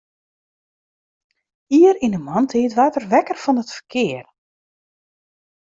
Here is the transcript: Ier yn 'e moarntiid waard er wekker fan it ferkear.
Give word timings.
Ier 1.77 1.95
yn 2.05 2.15
'e 2.17 2.21
moarntiid 2.27 2.73
waard 2.77 2.97
er 2.99 3.07
wekker 3.11 3.39
fan 3.43 3.61
it 3.63 3.71
ferkear. 3.77 4.25